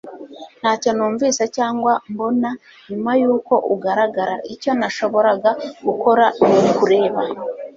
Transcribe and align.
ntacyo 0.59 0.89
numvise 0.95 1.43
cyangwa 1.57 1.93
mbona 2.11 2.49
nyuma 2.89 3.11
yuko 3.21 3.53
ugaragara, 3.73 4.35
icyo 4.53 4.71
nashoboraga 4.79 5.51
gukora 5.85 6.25
nukureba 6.63 7.21